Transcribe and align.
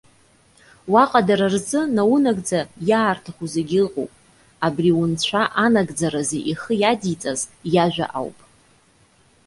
Уаҟа 0.91 1.21
дара 1.27 1.47
рзы, 1.53 1.81
наунагӡа 1.95 2.59
иаарҭаху 2.89 3.47
зегьы 3.53 3.77
ыҟоуп. 3.85 4.11
Абри 4.65 4.91
унцәа 5.01 5.41
анагӡаразы 5.65 6.39
ихы 6.51 6.73
иадиҵаз 6.81 7.41
иажәа 7.73 8.07
ауп. 8.19 8.37